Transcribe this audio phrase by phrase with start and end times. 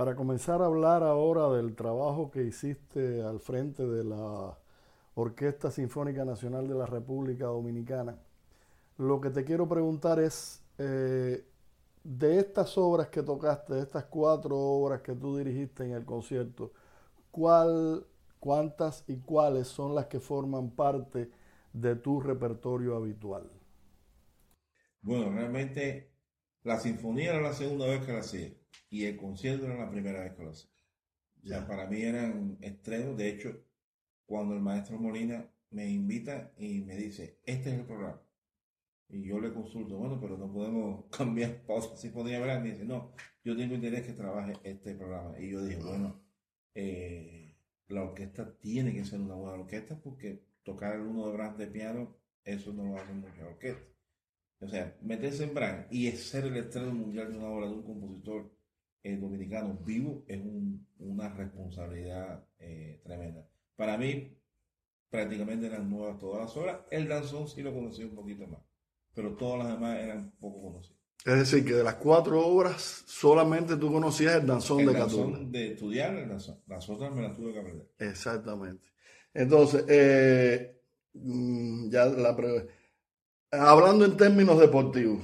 [0.00, 4.58] Para comenzar a hablar ahora del trabajo que hiciste al frente de la
[5.14, 8.18] Orquesta Sinfónica Nacional de la República Dominicana,
[8.96, 11.44] lo que te quiero preguntar es, eh,
[12.02, 16.72] de estas obras que tocaste, de estas cuatro obras que tú dirigiste en el concierto,
[17.30, 18.06] ¿cuál,
[18.38, 21.30] ¿cuántas y cuáles son las que forman parte
[21.74, 23.50] de tu repertorio habitual?
[25.02, 26.10] Bueno, realmente
[26.62, 28.59] la sinfonía era la segunda vez que la hacía
[28.90, 30.70] y el concierto era la primera vez que lo hacía.
[31.42, 31.66] Ya.
[31.66, 33.16] para mí eran estrenos.
[33.16, 33.64] De hecho,
[34.26, 38.20] cuando el maestro Molina me invita y me dice, este es el programa.
[39.08, 42.66] Y yo le consulto, bueno, pero no podemos cambiar pausa si podía hablar.
[42.66, 43.12] Y dice, no,
[43.44, 45.40] yo tengo interés que trabaje este programa.
[45.40, 46.20] Y yo dije, bueno,
[46.74, 47.56] eh,
[47.88, 51.66] la orquesta tiene que ser una buena orquesta porque tocar el uno de Brahms de
[51.68, 53.86] piano, eso no lo hace mucha orquesta.
[54.60, 57.82] O sea, meterse en Brahms y ser el estreno mundial de una obra de un
[57.82, 58.59] compositor
[59.02, 60.40] eh, dominicano vivo es
[60.98, 63.46] una responsabilidad eh, tremenda.
[63.76, 64.36] Para mí,
[65.08, 66.80] prácticamente eran nuevas todas las obras.
[66.90, 68.60] El danzón sí lo conocí un poquito más,
[69.14, 71.00] pero todas las demás eran poco conocidas.
[71.24, 75.32] Es decir, que de las cuatro obras, solamente tú conocías el danzón el de danzón
[75.32, 75.50] Catulla.
[75.50, 76.62] de estudiar el danzón.
[76.66, 77.90] Las otras me las tuve que aprender.
[77.98, 78.88] Exactamente.
[79.34, 80.80] Entonces, eh,
[81.12, 82.34] mm, ya la
[83.52, 85.20] hablando en términos deportivos.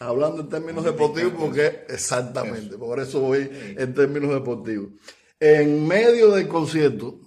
[0.00, 4.92] Hablando en términos deportivos, porque exactamente, por eso voy en términos deportivos.
[5.38, 7.20] En medio del concierto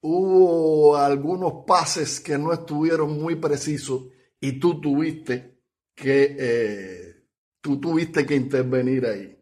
[0.00, 4.04] hubo algunos pases que no estuvieron muy precisos
[4.40, 5.60] y tú tuviste
[5.94, 7.24] que eh,
[7.60, 9.38] tú tuviste que intervenir ahí.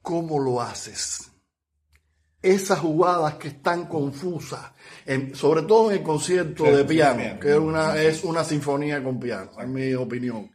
[0.00, 1.31] ¿Cómo lo haces?
[2.42, 4.72] Esas jugadas que están confusas,
[5.06, 7.40] en- sobre todo en el concierto Sí, de sí, piano, piano.
[7.40, 10.50] que es una, es una sinfonía con piano, en mi opinión.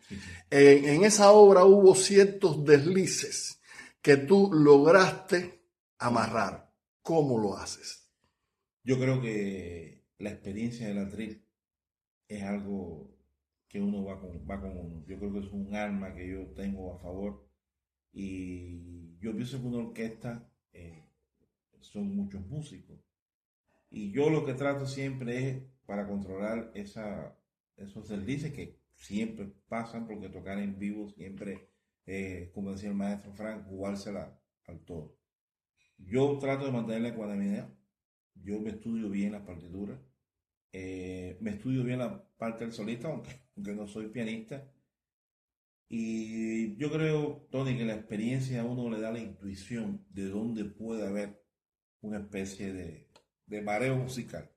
[0.49, 3.61] En, en esa obra hubo ciertos deslices
[4.01, 5.63] que tú lograste
[5.97, 6.73] amarrar.
[7.01, 8.09] ¿Cómo lo haces?
[8.83, 11.45] Yo creo que la experiencia del atril
[12.27, 13.15] es algo
[13.69, 15.05] que uno va con, va con uno.
[15.07, 17.47] Yo creo que es un arma que yo tengo a favor.
[18.13, 21.06] Y yo pienso que una orquesta eh,
[21.91, 22.99] son muchos músicos.
[23.89, 27.37] Y yo lo que trato siempre es para controlar esa,
[27.77, 31.69] esos deslices que siempre pasan, porque tocar en vivo siempre,
[32.05, 35.17] eh, como decía el maestro Frank, jugársela al todo.
[35.97, 37.69] Yo trato de mantener la ecuanimidad.
[38.35, 39.99] Yo me estudio bien las partituras.
[40.73, 44.71] eh, me estudio bien la parte del solista, aunque, aunque no soy pianista.
[45.89, 50.65] Y yo creo, Tony, que la experiencia a uno le da la intuición de dónde
[50.65, 51.41] puede haber
[52.01, 53.07] una especie de,
[53.45, 54.49] de mareo musical.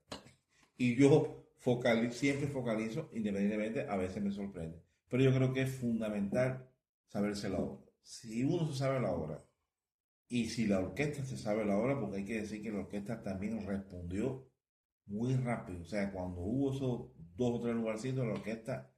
[0.77, 4.81] Y yo focalizo, siempre focalizo, independientemente, a veces me sorprende.
[5.09, 6.69] Pero yo creo que es fundamental
[7.07, 7.85] saberse la obra.
[8.01, 9.43] Si uno se sabe la obra,
[10.31, 13.21] y si la orquesta se sabe la obra, porque hay que decir que la orquesta
[13.21, 14.49] también respondió
[15.07, 15.81] muy rápido.
[15.81, 18.89] O sea, cuando hubo esos dos o tres lugarcitos, la orquesta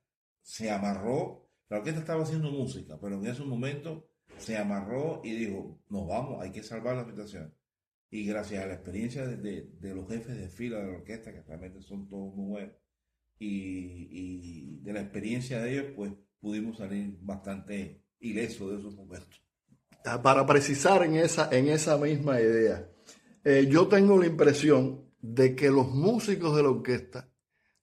[0.44, 1.50] se amarró.
[1.70, 6.40] La orquesta estaba haciendo música, pero en ese momento se amarró y dijo, nos vamos,
[6.40, 7.52] hay que salvar la situación.
[8.16, 11.42] Y gracias a la experiencia de, de- los jefes de fila de la orquesta, que
[11.42, 12.76] realmente son todos muy buenos,
[13.40, 19.42] y, y de la experiencia de ellos, pues pudimos salir bastante ilesos de esos momentos.
[20.06, 22.88] Ah, Para precisar en esa, en esa misma idea,
[23.44, 27.32] eh, yo tengo la impresión de que los músicos de la orquesta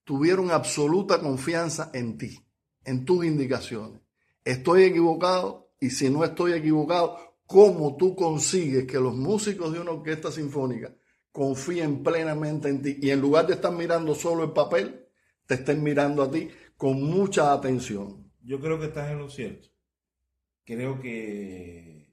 [0.05, 2.39] tuvieron absoluta confianza en ti,
[2.85, 3.99] en tus indicaciones.
[4.45, 9.91] Estoy equivocado y si no estoy equivocado, ¿cómo tú consigues que los músicos de una
[9.91, 10.95] orquesta sinfónica
[11.33, 15.05] confíen plenamente en ti y en lugar de estar mirando solo el papel,
[15.45, 18.31] te estén mirando a ti con mucha atención?
[18.41, 19.67] Yo creo que estás en lo cierto.
[20.63, 22.07] Creo que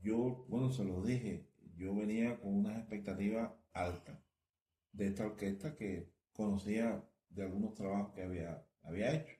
[0.00, 4.16] yo, bueno, se los dije, yo venía con unas expectativas altas
[4.92, 9.34] de esta orquesta que conocía de algunos trabajos que había, había hecho.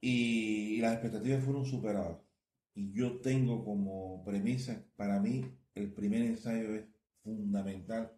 [0.00, 2.29] Y, las expectativas fueron superadas.
[2.74, 5.44] Y yo tengo como premisa, para mí,
[5.74, 6.84] el primer ensayo es
[7.22, 8.12] fundamental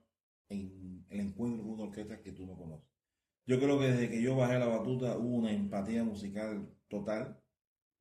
[0.48, 2.92] en el encuentro con una orquesta que tú no conoces.
[3.46, 7.40] Yo creo que desde que yo bajé la batuta hubo una empatía musical total.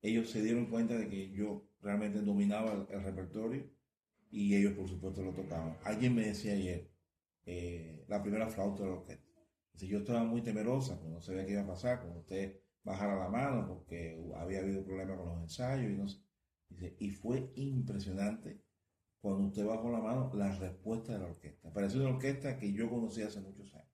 [0.01, 3.67] Ellos se dieron cuenta de que yo realmente dominaba el, repertorio
[4.29, 5.77] y ellos por supuesto lo tocaban.
[5.83, 6.91] Alguien me decía ayer,
[7.45, 9.31] eh, la primera flauta de la orquesta.
[9.73, 13.17] Dice, yo estaba muy temerosa, pues no sabía qué iba a pasar cuando usted bajara
[13.17, 16.19] la mano porque había habido problemas con los ensayos y no sé.
[16.99, 18.61] Y fue impresionante
[19.21, 21.71] cuando usted bajó la mano la respuesta de la orquesta.
[21.71, 23.91] Pareció una orquesta que yo conocí hace muchos años.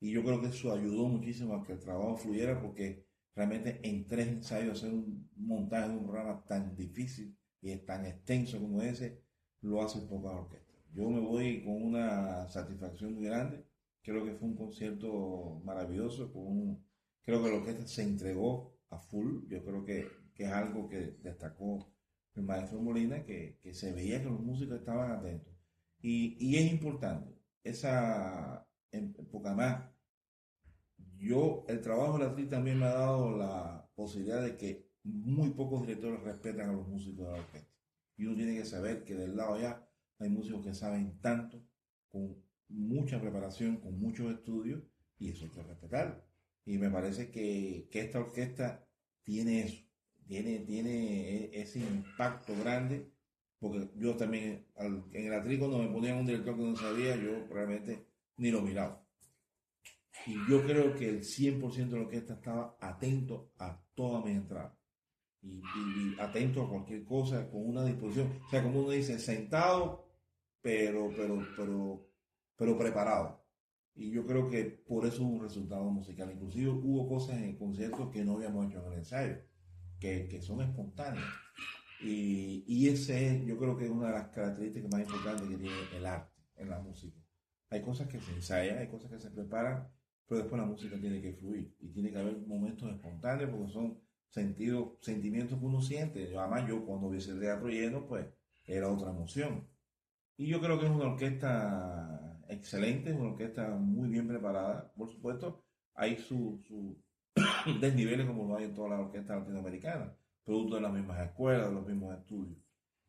[0.00, 4.06] Y yo creo que eso ayudó muchísimo a que el trabajo fluyera porque realmente en
[4.06, 9.22] tres ensayos hacer un montaje de un programa tan difícil y tan extenso como ese,
[9.60, 10.76] lo hace pocas orquestas.
[10.92, 13.64] Yo me voy con una satisfacción muy grande.
[14.02, 16.32] Creo que fue un concierto maravilloso.
[16.32, 16.82] Con
[17.22, 19.46] creo que la orquesta se entregó a full.
[19.48, 21.92] Yo creo que, que es algo que destacó
[22.36, 25.54] el maestro Molina, que, que, se veía que los músicos estaban atentos.
[26.00, 28.66] Y, y es importante, esa,
[29.30, 29.90] porque además,
[31.16, 35.50] yo, el trabajo de la actriz también me ha dado la posibilidad de que muy
[35.50, 37.72] pocos directores respetan a los músicos de la orquesta.
[38.16, 41.62] Y uno tiene que saber que del lado allá hay músicos que saben tanto,
[42.10, 44.82] con mucha preparación, con muchos estudios,
[45.18, 46.24] y eso hay que respetarlo.
[46.64, 48.86] Y me parece que, que esta orquesta
[49.22, 49.85] tiene eso,
[50.26, 53.10] tiene, tiene e, ese impacto grande,
[53.58, 57.46] porque yo también, en el atriz cuando me ponían un director que no sabía, yo
[57.48, 58.06] realmente
[58.36, 59.02] ni lo miraba.
[60.26, 64.72] Y yo creo que el 100% de la orquesta estaba atento a todas mis entradas.
[65.42, 68.40] Y, y, atento a cualquier cosa, con una disposición.
[68.46, 70.04] O sea, como uno dice, sentado,
[70.60, 72.08] pero, pero, pero,
[72.56, 73.46] pero preparado.
[73.94, 76.30] Y yo creo que por eso hubo un resultado musical.
[76.32, 79.36] Inclusive hubo cosas en el concierto que no habíamos hecho en el ensayo,
[80.00, 81.26] que, que son espontáneas.
[82.00, 85.56] Y, y ese es, yo creo que es una de las características más importantes que
[85.56, 87.18] tiene el arte en la música.
[87.70, 89.88] Hay cosas que se ensayan, hay cosas que se preparan,
[90.26, 94.00] pero después la música tiene que fluir y tiene que haber momentos espontáneos porque son
[94.28, 96.36] sentidos, sentimientos que uno siente.
[96.36, 98.26] Además, yo cuando vi el teatro lleno, pues
[98.66, 99.66] era otra emoción.
[100.36, 104.92] Y yo creo que es una orquesta excelente, es una orquesta muy bien preparada.
[104.94, 105.64] Por supuesto,
[105.94, 106.96] hay sus su
[107.80, 110.12] desniveles como lo hay en todas las orquestas latinoamericanas,
[110.44, 112.58] producto de las mismas escuelas, de los mismos estudios.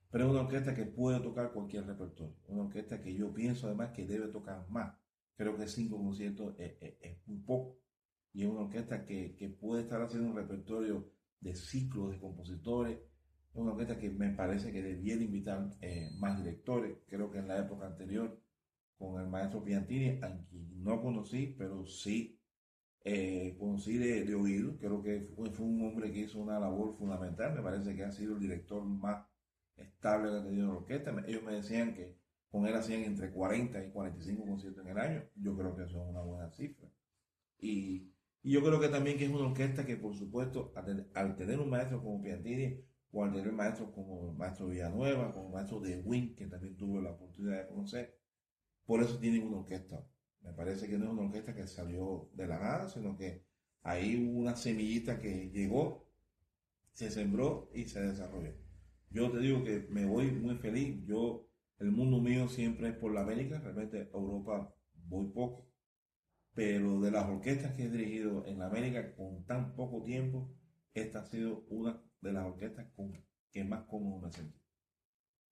[0.09, 2.35] Pero es una orquesta que puede tocar cualquier repertorio.
[2.47, 4.95] Una orquesta que yo pienso además que debe tocar más.
[5.35, 7.77] Creo que 5% es, es, es muy poco.
[8.33, 12.99] Y es una orquesta que, que puede estar haciendo un repertorio de ciclos de compositores,
[13.53, 16.97] una orquesta que me parece que debiera invitar eh, más directores.
[17.07, 18.39] Creo que en la época anterior,
[18.97, 22.36] con el maestro Piantini, a quien no conocí, pero sí
[23.03, 24.77] eh, conocí de, de, oído.
[24.77, 27.55] Creo que fue, un hombre que hizo una labor fundamental.
[27.55, 29.25] Me parece que ha sido el director más
[29.75, 31.15] estable que ha tenido la orquesta.
[31.27, 32.17] Ellos me decían que
[32.49, 35.23] con él hacían entre 40 y 45 conciertos en el año.
[35.35, 36.89] Yo creo que eso es una buena cifra.
[37.59, 38.13] Y,
[38.43, 40.73] y yo creo que también que es una orquesta que, por supuesto,
[41.13, 45.47] al, tener un maestro como Piantini, o al tener maestros como el maestro Villanueva, como
[45.47, 48.19] el maestro de Win, que también tuve la oportunidad de conocer.
[48.85, 50.07] Por eso tienen una orquesta.
[50.47, 53.43] Me parece que no es una orquesta que salió de la nada, sino que
[53.83, 56.07] ahí una semillita que llegó,
[56.93, 58.53] se sembró y se desarrolló.
[59.09, 61.03] Yo te digo que me voy muy feliz.
[61.05, 61.47] Yo,
[61.79, 65.67] el mundo mío siempre es por la América, realmente Europa voy poco.
[66.53, 70.49] Pero de las orquestas que he dirigido en la América con tan poco tiempo,
[70.93, 72.87] esta ha sido una de las orquestas
[73.51, 74.56] que más cómodo me sentí.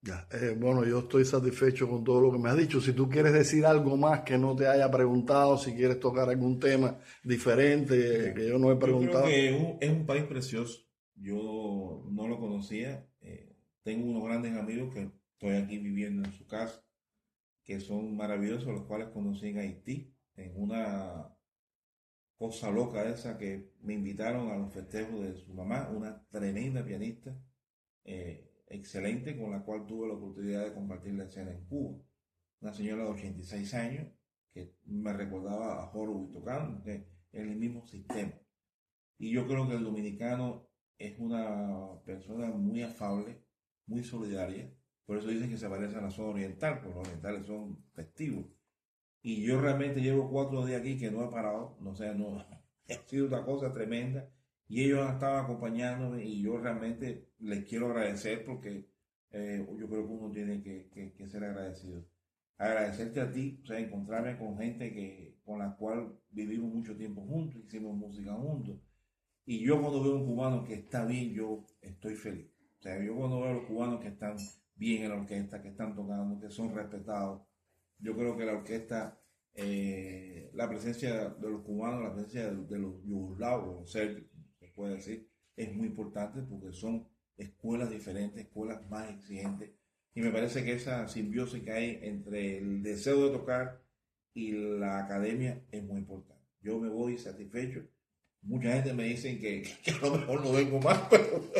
[0.05, 2.79] Ya, eh, bueno, yo estoy satisfecho con todo lo que me has dicho.
[2.79, 6.59] Si tú quieres decir algo más que no te haya preguntado, si quieres tocar algún
[6.59, 9.23] tema diferente que yo no he preguntado.
[9.23, 10.85] Yo creo que es un, es un país precioso.
[11.15, 13.09] Yo no lo conocía.
[13.21, 16.85] Eh, tengo unos grandes amigos que estoy aquí viviendo en su casa,
[17.63, 21.35] que son maravillosos, los cuales conocí en Haití, en una
[22.37, 27.35] cosa loca esa que me invitaron a los festejos de su mamá, una tremenda pianista,
[28.03, 31.97] eh, excelente, con la cual tuve la oportunidad de compartir la escena en Cuba.
[32.61, 34.07] Una señora de 86 años
[34.53, 38.33] que me recordaba a Horowitz tocando, es el mismo sistema.
[39.17, 43.43] Y yo creo que el dominicano es una persona muy afable,
[43.85, 44.73] muy solidaria.
[45.05, 48.45] Por eso dicen que se parece a la zona oriental, porque los orientales son festivos.
[49.21, 52.39] Y yo realmente llevo cuatro días aquí que no he parado, no sé, no,
[52.89, 54.29] ha sido una cosa tremenda.
[54.67, 58.89] Y ellos han estado acompañándome y yo realmente les quiero agradecer porque
[59.31, 62.05] eh, yo creo que uno tiene que, que, ser agradecido.
[62.57, 67.21] Agradecerte a ti, o sea, encontrarme con gente que, con la cual vivimos mucho tiempo
[67.21, 68.79] juntos, hicimos música juntos.
[69.45, 72.49] Y yo cuando veo un cubano que está bien, yo estoy feliz.
[72.79, 74.37] O sea, yo cuando veo a los cubanos que están
[74.75, 77.41] bien en la orquesta, que están tocando, que son respetados,
[77.99, 79.19] yo creo que la orquesta,
[79.53, 84.27] eh, la presencia de los cubanos, la presencia de, los yugoslavos, se
[84.75, 89.71] puede decir, es muy importante porque son escuelas diferentes, escuelas más exigentes.
[90.13, 93.81] Y me parece que esa simbiosis que hay entre el deseo de tocar
[94.33, 96.43] y la academia es muy importante.
[96.61, 97.85] Yo me voy satisfecho.
[98.41, 101.51] Mucha gente me dice que, que a lo mejor no vengo más, pero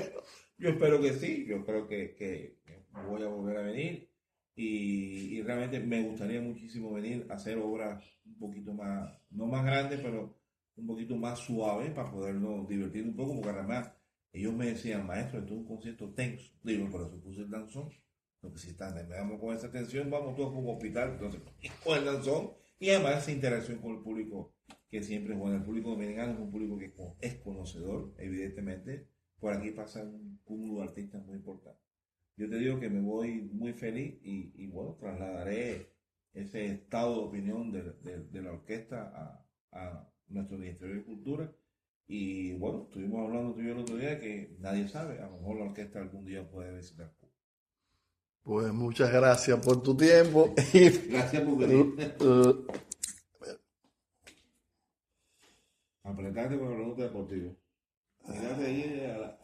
[0.58, 1.46] yo espero que sí.
[1.48, 2.60] Yo creo que, que
[3.08, 4.10] voy a volver a venir
[4.56, 9.66] y, y, realmente me gustaría muchísimo venir a hacer obras un poquito más, no más
[9.66, 10.38] grandes, pero
[10.76, 13.92] un poquito más suaves para podernos divertir un poco, porque además
[14.32, 16.52] ellos me decían, maestro, esto es un concierto tenso.
[16.64, 17.90] Digo, por eso puse el danzón.
[18.42, 21.14] Porque si están, vamos con esa tensión, vamos todos como hospital.
[21.14, 21.42] Entonces,
[21.84, 24.54] con el danzón y además esa interacción con el público
[24.90, 25.56] que siempre es bueno.
[25.56, 29.08] El público dominicano es un público que es conocedor, evidentemente.
[29.40, 31.82] Por aquí pasa un cúmulo de artistas muy importante.
[32.38, 35.94] Yo te digo que me voy muy feliz y, bueno, trasladaré
[36.34, 41.52] ese estado de opinión de, la orquesta a, nuestro Ministerio de Cultura.
[42.08, 45.38] Y bueno, estuvimos hablando tú y yo el otro día que nadie sabe, a lo
[45.38, 47.32] mejor la orquesta algún día puede visitar Cuba.
[48.44, 50.54] Pues muchas gracias por tu tiempo.
[51.10, 51.96] Gracias por venir.
[56.04, 57.52] Apretarte con la pregunta deportiva.
[58.28, 59.40] Ahí a la...